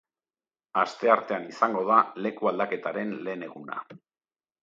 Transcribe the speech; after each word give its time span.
Asteartean 0.83 1.45
izango 1.49 1.83
da 1.91 1.99
lekualdaketaren 2.27 3.13
lehen 3.27 3.47
eguna. 3.49 3.77